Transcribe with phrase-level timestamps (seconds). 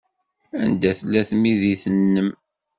[0.63, 2.29] Anda tella tmidit-nnem?